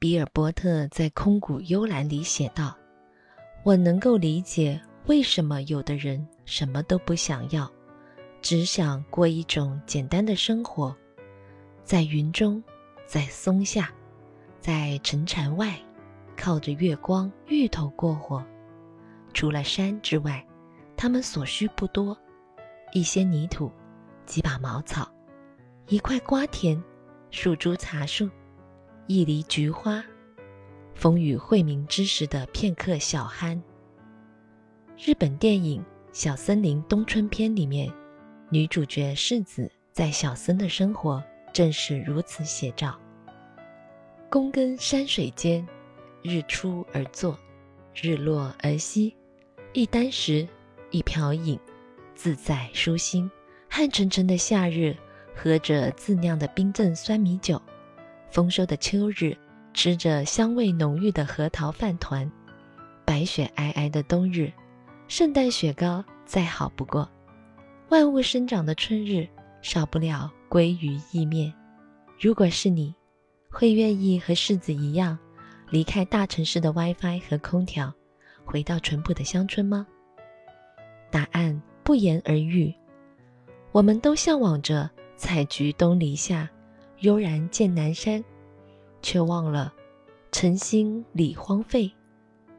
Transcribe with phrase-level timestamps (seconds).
[0.00, 2.74] 比尔波特在《空谷幽兰》里写道
[3.62, 7.70] ：“我能够理解为什么有的人什么都不想要，
[8.40, 10.96] 只想过一种简单的生活，
[11.84, 12.64] 在云中，
[13.06, 13.92] 在松下，
[14.58, 15.78] 在沉禅外，
[16.34, 18.42] 靠着月光芋头过活。
[19.34, 20.42] 除了山之外，
[20.96, 22.16] 他们所需不多，
[22.94, 23.70] 一些泥土，
[24.24, 25.06] 几把茅草，
[25.88, 26.82] 一块瓜田。”
[27.32, 28.28] 数株茶树，
[29.12, 30.04] 一篱菊花，
[30.94, 33.60] 风雨晦明之时的片刻小酣。
[34.96, 37.92] 日本电影《小森林冬春篇》里面，
[38.50, 41.20] 女主角世子在小森的生活
[41.52, 42.96] 正是如此写照。
[44.30, 45.66] 躬耕山水间，
[46.22, 47.36] 日出而作，
[48.00, 49.16] 日落而息，
[49.72, 50.46] 一箪食，
[50.92, 51.58] 一瓢饮，
[52.14, 53.28] 自在舒心。
[53.68, 54.96] 汗沉沉的夏日。
[55.34, 57.60] 喝着自酿的冰镇酸米酒，
[58.30, 59.36] 丰收的秋日
[59.74, 62.30] 吃着香味浓郁的核桃饭团，
[63.04, 64.52] 白雪皑皑的冬日，
[65.08, 67.08] 圣诞雪糕再好不过。
[67.88, 69.26] 万物生长的春日，
[69.62, 71.52] 少不了鲑鱼意面。
[72.20, 72.94] 如果是你，
[73.50, 75.18] 会愿意和世子一样，
[75.70, 77.92] 离开大城市的 WiFi 和空调，
[78.44, 79.86] 回到淳朴的乡村吗？
[81.10, 82.72] 答案不言而喻。
[83.72, 84.88] 我们都向往着。
[85.16, 86.48] 采菊东篱下，
[87.00, 88.22] 悠然见南山，
[89.00, 89.72] 却忘了
[90.32, 91.90] 晨兴理荒废，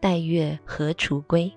[0.00, 1.52] 待月荷锄归。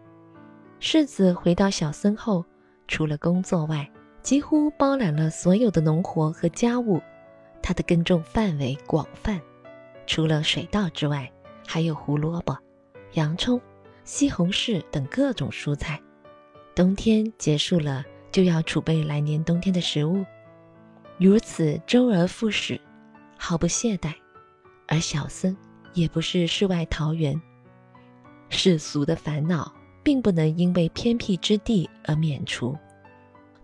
[0.80, 2.46] 世子回到小森后，
[2.88, 3.90] 除了工作外，
[4.22, 7.02] 几乎包揽了所有的农活和家务。
[7.64, 9.42] 他的耕种范围广泛，
[10.06, 11.32] 除了水稻之外，
[11.66, 12.56] 还有胡萝卜、
[13.14, 13.60] 洋葱、
[14.04, 16.00] 西红柿等各种蔬菜。
[16.76, 20.24] 冬天结束了，就要储备来年冬天的食物。
[21.20, 22.80] 如此周而复始，
[23.38, 24.14] 毫不懈怠。
[24.88, 25.58] 而小僧
[25.96, 27.42] 也不是世外桃源，
[28.50, 32.78] 世俗的烦恼并不能因为偏僻之地而免除。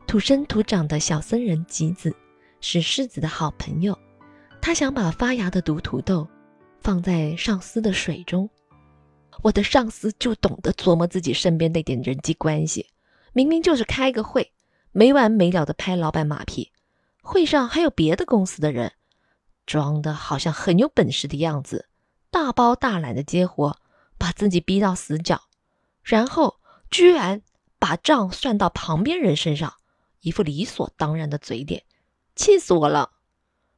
[0.08, 2.14] 土生土长的小僧人吉子
[2.60, 3.98] 是世子的好朋友，
[4.60, 6.28] 他想把发芽的毒土豆
[6.82, 8.50] 放在上司的水中。
[9.44, 12.88] 我的上司就懂得琢磨自己身边那点人际关系，
[13.32, 14.52] 明明就是开个会，
[14.92, 16.72] 没完没了的拍老板马屁。
[17.26, 18.92] 会上还有别的公司的人，
[19.66, 21.88] 装的好像很有本事的样子，
[22.30, 23.80] 大包大揽的接活，
[24.18, 25.44] 把自己逼到死角，
[26.04, 26.60] 然后
[26.92, 27.42] 居然
[27.80, 29.76] 把账算到旁边人身上，
[30.20, 31.86] 一副理所当然的嘴脸，
[32.36, 33.12] 气死我了！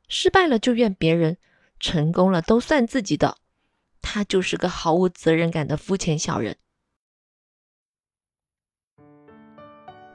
[0.07, 1.37] 失败了就怨别人，
[1.79, 3.37] 成功了都算自己的，
[4.01, 6.57] 他就是个毫无责任感的肤浅小人。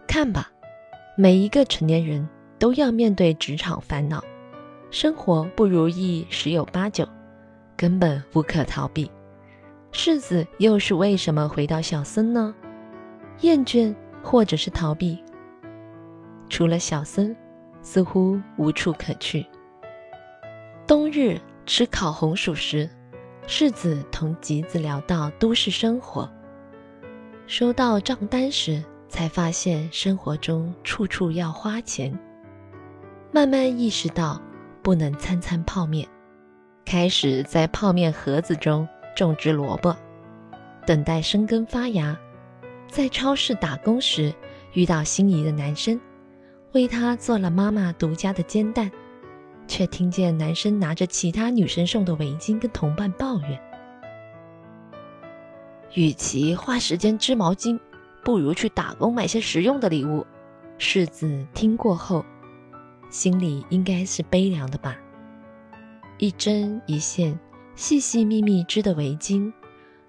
[0.08, 0.50] 看吧，
[1.16, 2.28] 每一个成年人。
[2.60, 4.22] 都要面对职场烦恼，
[4.90, 7.08] 生活不如意十有八九，
[7.74, 9.10] 根本无可逃避。
[9.92, 12.54] 世子又是为什么回到小森呢？
[13.40, 15.18] 厌倦或者是逃避？
[16.50, 17.34] 除了小森，
[17.80, 19.46] 似乎无处可去。
[20.86, 22.86] 冬日吃烤红薯时，
[23.46, 26.28] 世子同吉子聊到都市生活，
[27.46, 32.12] 收到账单时，才发现生活中处处要花钱。
[33.32, 34.42] 慢慢意识到
[34.82, 36.08] 不能餐餐泡面，
[36.84, 39.94] 开始在泡面盒子中种植萝卜，
[40.84, 42.18] 等待生根发芽。
[42.88, 44.34] 在超市打工时
[44.72, 46.00] 遇到心仪的男生，
[46.72, 48.90] 为他做了妈妈独家的煎蛋，
[49.68, 53.62] 却听见男生拿着其他女生送的围巾跟同伴抱怨
[55.94, 57.78] ：“与其花时间织毛巾，
[58.24, 60.26] 不如去打工买些实用的礼物。”
[60.78, 62.24] 世子听过后。
[63.10, 64.96] 心里应该是悲凉的吧。
[66.18, 67.38] 一针一线、
[67.74, 69.52] 细细密密织的围巾，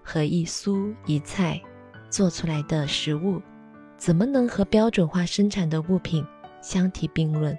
[0.04, 1.62] 和一蔬一菜
[2.10, 3.42] 做出来的食物，
[3.98, 6.26] 怎么能和标准化生产的物品
[6.62, 7.58] 相提并论？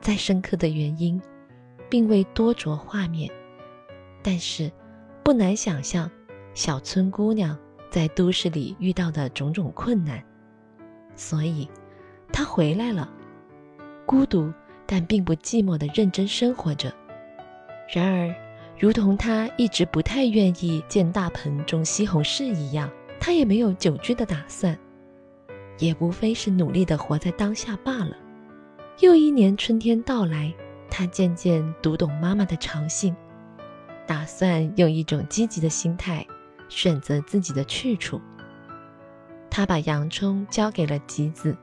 [0.00, 1.20] 再深刻的原因，
[1.90, 3.30] 并未多着画面，
[4.22, 4.70] 但是
[5.24, 6.10] 不难想象
[6.54, 7.58] 小村姑娘
[7.90, 10.22] 在都市里遇到的种种困难。
[11.16, 11.68] 所以，
[12.32, 13.10] 她回来了。
[14.06, 14.52] 孤独，
[14.86, 16.94] 但并不寂寞的认真生活着。
[17.92, 18.34] 然而，
[18.78, 22.88] 如同他一直不太愿意见大棚种西红柿一样，
[23.18, 24.78] 他也没有久居的打算，
[25.78, 28.16] 也无非是努力的活在当下罢了。
[29.00, 30.54] 又一年春天到来，
[30.88, 33.14] 他渐渐读懂妈妈的长信，
[34.06, 36.24] 打算用一种积极的心态
[36.68, 38.20] 选择自己的去处。
[39.50, 41.56] 他把洋葱交给了吉子。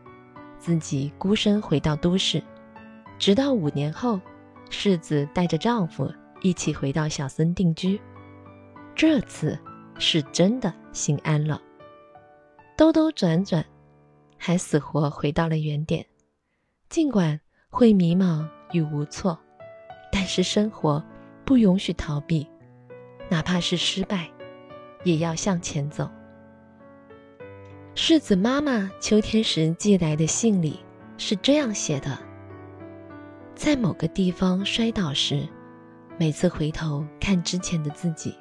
[0.63, 2.42] 自己孤身回到都市，
[3.19, 4.18] 直到五年后，
[4.69, 6.10] 世子带着丈夫
[6.42, 8.00] 一起回到小森定居。
[8.95, 9.60] 这次
[10.00, 11.62] 是真的心安了，
[12.77, 13.65] 兜兜转转，
[14.38, 16.06] 还死活回到了原点。
[16.88, 17.38] 尽管
[17.69, 19.38] 会迷茫与无措，
[20.13, 21.04] 但是生活
[21.44, 22.48] 不允许逃避，
[23.30, 24.31] 哪怕是失败，
[25.04, 26.10] 也要向前走。
[27.95, 30.80] 世子妈妈秋天时寄来的信里
[31.19, 32.18] 是这样写的：
[33.54, 35.48] 在某个地方摔倒时，
[36.18, 38.36] 每次回头看之前的自己，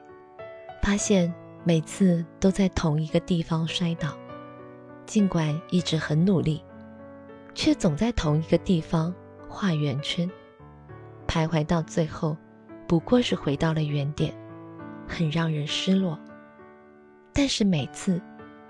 [0.83, 1.33] 发现
[1.65, 4.17] 每次都在同一个地方摔倒，
[5.05, 6.65] 尽管一直很努力，
[7.55, 9.15] 却总在同一个地方
[9.51, 10.31] 画圆圈，
[11.29, 12.35] 徘徊到最后，
[12.89, 14.35] 不过是回到了原点，
[15.07, 16.19] 很让人失落。
[17.35, 18.19] 但是每次。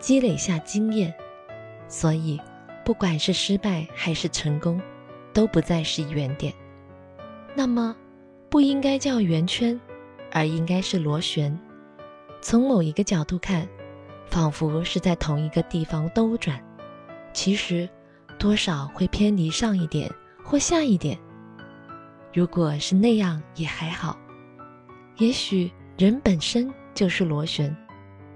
[0.03, 1.15] 积累下经验，
[1.87, 2.39] 所以
[2.85, 4.83] 不管是失败还是成功，
[5.33, 6.53] 都不再是原点。
[7.55, 7.95] 那么，
[8.51, 9.81] 不应该叫圆圈，
[10.33, 11.57] 而应该是螺旋。
[12.41, 13.69] 从某一个角度看，
[14.27, 16.61] 仿佛是在同一个地方兜转，
[17.33, 17.89] 其实
[18.41, 20.11] 多少会偏离上一点
[20.43, 21.17] 或下一点。
[22.35, 24.19] 如果是那样也还好，
[25.19, 27.75] 也许人本身就是螺旋。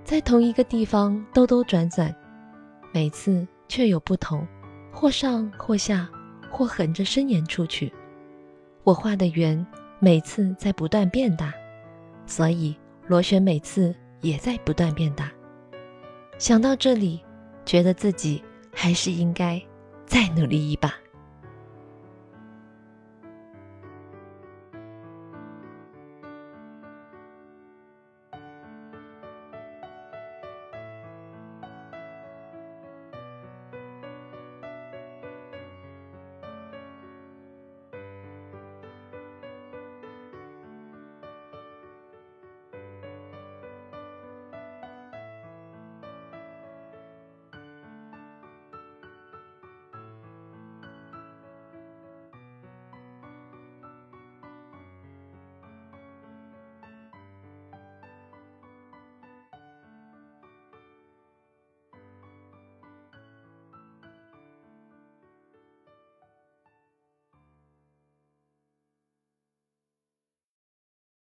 [0.06, 2.14] 在同一个地方兜兜转转，
[2.94, 4.46] 每次却有不同，
[4.92, 6.08] 或上或下，
[6.48, 7.92] 或横着伸延出去。
[8.84, 9.66] 我画的圆
[9.98, 11.52] 每次在不断变大，
[12.24, 12.72] 所以
[13.08, 15.28] 螺旋每次也在不断变大。
[16.38, 17.20] 想到这里，
[17.64, 18.40] 觉得自己
[18.72, 19.60] 还是应该
[20.06, 20.94] 再努力一把。